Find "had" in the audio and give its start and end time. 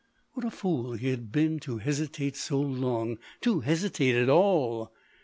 1.09-1.31